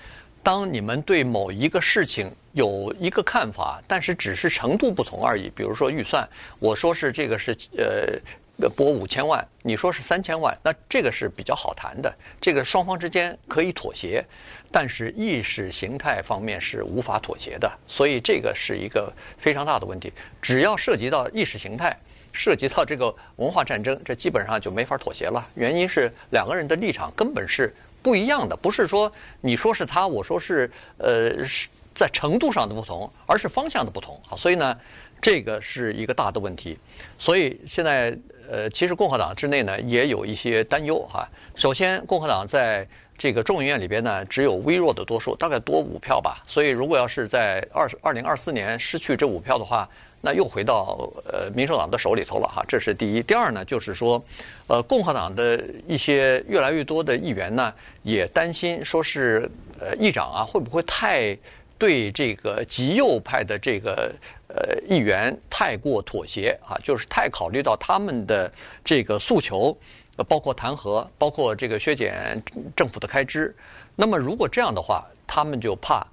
[0.42, 5.50] 当你们对某一个事情有一个看法，但是只是程度不同而已。
[5.56, 6.28] 比如说预算，
[6.60, 8.20] 我说是这个是呃。
[8.74, 14.20] 拨五千万，你说是三千万，那这个是比较好谈的，这个双方之间可以妥协，
[14.70, 20.12] 但是意识形态方面是无法妥协的，所以这个是一个非常大的问题。
[20.42, 21.96] 只要涉及到意识形态，
[22.32, 25.46] 涉及到这个文化战争，这基本上就没法妥协了。
[25.56, 34.36] 原因是两个人的立场根本是不一样的，不是说你说是他，我说是，呃，是在程度上的不同，而是方向的不同啊。
[34.36, 34.78] 所以呢，
[35.20, 36.78] 这个是一个大的问题。
[37.18, 38.16] 所以现在。
[38.50, 41.28] 呃，其实共和党之内呢也有一些担忧哈。
[41.54, 46.42] 首先，共和党在这个众议院里边呢只有微弱的多数，大概多五票吧。
[46.46, 49.86] 所以，如果要是在二二零二四年失去这五票的话，
[50.22, 52.64] 那又回到呃民主党的手里头了哈。
[52.68, 53.22] 这是第一。
[53.22, 54.22] 第二呢，就是说，
[54.68, 59.50] 呃，共和党的一些越来越多的议员呢也担心，说是
[59.80, 61.36] 呃议长啊会不会太
[61.76, 64.10] 对这个极右派的这个。
[64.50, 68.50] 呃，议员太过妥协啊，就是太考虑到他们的
[68.82, 69.76] 这个诉求，
[70.24, 72.42] 包括弹劾，包括这个削减
[72.74, 73.54] 政府的开支。
[73.94, 76.06] 那么，如果这样的话，他们就怕，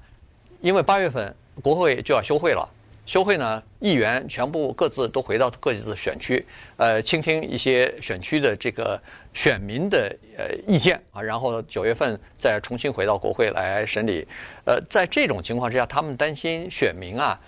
[0.61, 2.67] 因为八月份国会就要休会了，
[3.05, 6.45] 休会呢，议员全部各自都回到各自的选区，
[6.77, 9.01] 呃，倾听一些选区的这个
[9.33, 14.27] 选民的呃意见啊，然后九月份再重新回到国会来审理。
[14.65, 17.39] 呃，在这种情况之下，他们担心选民啊。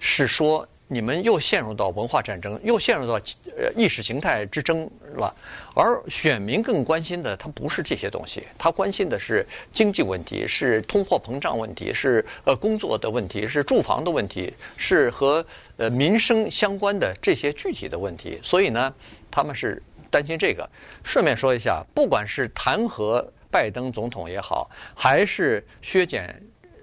[0.00, 3.20] 是说你们又陷入到文化战争，又陷入到
[3.58, 5.32] 呃意识形态之争了。
[5.74, 15.44] 而选民更关心的，他不是这些东西，他关心的是经济问题，是通货膨胀问题，是呃工作的问题，是住房的问题，是和
[15.76, 18.40] 呃民生相关的这些具体的问题。
[18.42, 18.92] 所以呢，
[19.30, 20.68] 他们是担心这个。
[21.04, 26.34] 顺便说一下，不管是弹劾拜登总统也好，还是削减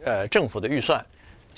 [0.04, 1.04] 呃政府的预算。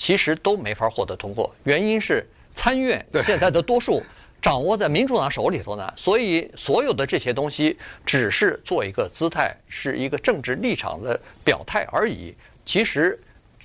[0.00, 2.24] 其实都没法获得通过，原因是
[2.58, 4.02] 参院现在的多数
[4.42, 12.34] 掌握在民主党手里头呢，所以所有的这些东西只是做一个姿态，是一个政治立场的表态而已。
[12.66, 13.16] 其实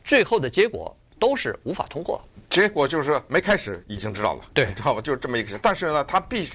[0.03, 2.23] 最后的结果都是无法通过。
[2.51, 5.01] 结果就是没开始已经知道了，对，知道吧？
[5.01, 5.59] 就是这么一个事。
[5.59, 6.47] 但是呢，他必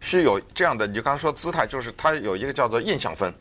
[0.00, 3.32] 须有这样的，你就刚才说姿态，就是他有一个叫做印象分，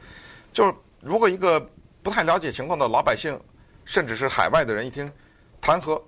[0.52, 1.60] 就是如果一个
[2.04, 3.36] 不太了解情况的老百姓，
[3.84, 5.12] 甚至是海外的人一听。
[5.60, 6.00] 弹劾，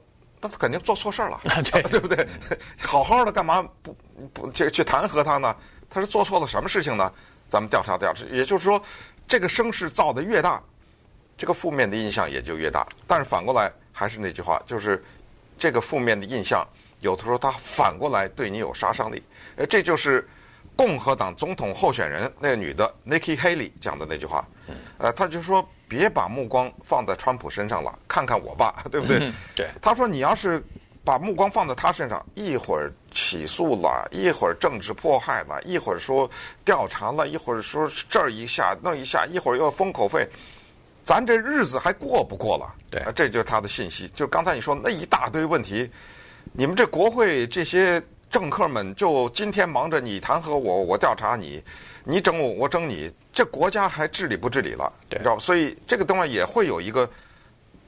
[0.46, 2.28] 那他肯定做错事儿了， 对，对不对？
[2.80, 3.98] 好好的干嘛不
[4.32, 5.56] 不去去弹劾他呢？
[5.90, 7.12] 他是做错了什么事情呢？
[7.50, 8.24] 咱们调查调查。
[8.26, 8.80] 也就是说，
[9.28, 10.62] 这个声势造的越大，
[11.36, 12.86] 这个负面的印象也就越大。
[13.08, 15.04] 但是反过来还是那句话，就是
[15.58, 16.64] 这个负面的印象，
[17.00, 19.24] 有的时候它反过来对你有杀伤力。
[19.56, 20.30] 呃，这就是
[20.76, 24.48] 共和党总统候选人那个女的 Nikki Haley 讲的那句话。
[25.00, 25.68] 呃，他就说。
[25.88, 29.20] 别把目光放在川普身上了，看看我吧，对不对？
[29.20, 29.68] 嗯、对。
[29.82, 30.64] 他说：“你要是
[31.04, 36.30] 把目光放在他身上，一会儿起诉了，一会儿政治迫害了，一会儿说
[36.64, 40.28] 调查了，一会儿说这儿一下那一下，一会儿又封口费，
[41.04, 43.04] 咱这日子还过不过了？”对。
[43.14, 44.08] 这就是他的信息。
[44.16, 45.90] 就刚才你说那一大堆问题，
[46.52, 51.64] 你们这国会这些政客们就今天忙着你弹劾我，我调查你。
[52.08, 54.92] 你整我，我整你，这国家还治理不治理了？
[55.10, 55.40] 对，你知道吧？
[55.42, 57.10] 所以这个东西也会有一个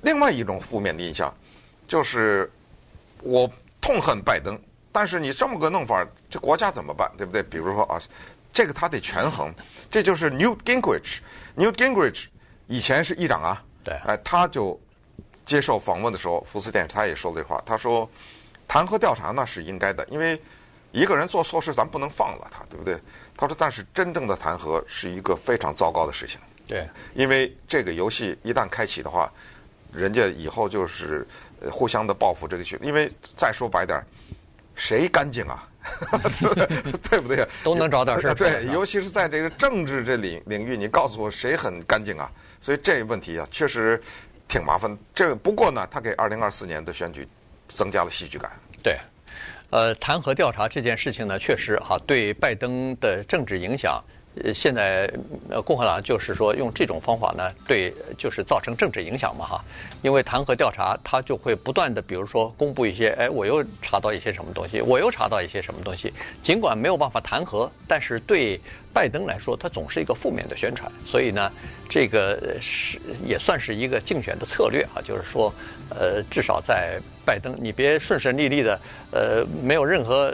[0.02, 1.34] 另外一种负面的印象，
[1.88, 2.52] 就是
[3.22, 3.50] 我
[3.80, 4.60] 痛恨拜登，
[4.92, 7.12] 但是你这么个弄法，这国家怎么办？
[7.16, 7.44] 对不对？
[7.44, 8.02] 比如说啊，
[8.52, 9.54] 这个他得权衡。
[9.90, 11.20] 这就是 Newt Gingrich。
[11.56, 12.26] Newt Gingrich
[12.66, 14.80] 以前是议长啊，对，哎，他就
[15.46, 18.10] 接受访问的时候，福斯电视他也说了这话，他说
[18.68, 20.42] 弹劾调查那是应该的，因为
[20.92, 22.98] 一个人做错事，咱不能放了他，对不对？
[23.36, 26.40] 他说，但是真正的弹劾是一个非常糟糕的事情。
[26.66, 29.32] 对，因为这个游戏一旦开启的话，
[29.94, 31.26] 人家以后就是
[31.70, 32.80] 互相的报复这个去。
[32.82, 34.04] 因为再说白点，
[34.76, 35.68] 谁干净啊？
[37.10, 37.48] 对不对？
[37.64, 38.34] 都能找点事儿。
[38.34, 42.30] 对，尤其是在这个政治这领领域，你告诉我谁很干净啊？
[42.60, 44.02] 所以这个问题啊，确实
[44.48, 44.98] 挺麻烦。
[45.16, 47.26] 这个不过呢，他给二零二四年的选举
[47.70, 48.52] 增加了戏剧感。
[48.84, 49.00] 对，
[49.70, 54.02] 呃，弹劾调查这件事情呢，确实哈对拜登的政治影响。
[54.44, 55.12] 呃，现在
[55.50, 59.66] 呃，共和党就是说用这种方法呢，对，就是造成政治影响嘛，哈。
[60.04, 66.14] 因为弹劾调查，他就会不断的，比如说公布一些，哎，我又查到一些什么东西，我又查到一些什么东西。
[66.44, 68.62] 尽管没有办法弹劾，但是对
[68.94, 70.90] 拜登来说，他总是一个负面的宣传。
[71.04, 71.52] 所以呢，
[71.90, 75.52] 这个是也算是一个竞选的策略啊，就是说，
[75.90, 78.80] 呃，至少在拜登，你别顺顺利利的，
[79.12, 80.34] 呃，没有任何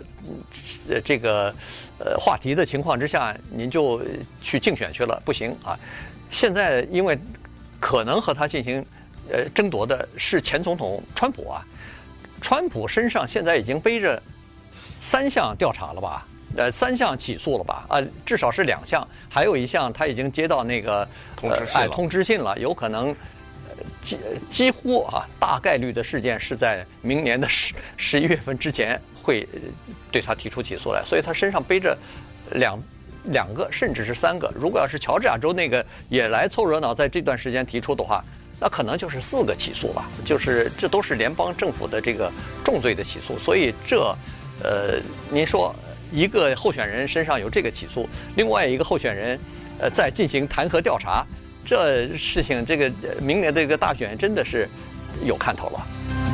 [0.87, 1.51] 呃这个。
[1.99, 4.01] 呃，话题的情况之下，您就
[4.41, 5.77] 去竞选去了，不行啊！
[6.31, 7.17] 现在因为
[7.79, 8.83] 可能和他进行
[9.31, 11.63] 呃争夺的是前总统川普啊，
[12.41, 14.21] 川普身上现在已经背着
[14.99, 16.27] 三项调查了吧？
[16.57, 17.85] 呃，三项起诉了吧？
[17.87, 23.15] 啊，至少是两项，还有一项他已经接到那个通知信了，哎，通知信了，有可能
[24.03, 24.19] 几
[24.51, 29.01] 几乎啊，大概率的事件是在明年的十十一月份之前。
[29.25, 29.47] 会
[30.11, 31.97] 对他提出起诉来，所以他身上背着
[32.51, 32.77] 两
[33.23, 34.51] 两个，甚至是三个。
[34.53, 38.21] 如果要是乔治亚州那个也来凑热闹，在这段时间提出的话，
[38.59, 40.05] 那可能就是四个起诉了。
[40.25, 42.29] 就是这都是联邦政府的这个
[42.65, 43.39] 重罪的起诉。
[43.39, 44.13] 所以这，
[44.61, 44.99] 呃，
[45.31, 45.73] 您说
[46.11, 49.39] 一个候选人身上有这个起诉，另外一个候选人
[49.79, 51.25] 呃在进行弹劾调查，
[51.65, 52.91] 这事情这个
[53.21, 54.67] 明年这个大选真的是
[55.23, 56.32] 有看头了。